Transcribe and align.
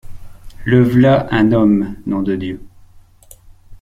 Le 0.65 0.81
v’là 0.81 1.27
un 1.29 1.51
homme, 1.51 1.95
nom 2.07 2.23
de 2.23 2.35
Dieu! 2.35 2.59